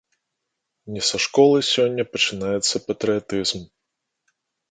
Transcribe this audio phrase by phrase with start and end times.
[0.93, 3.61] Не са школы сёння пачынаецца патрыятызм.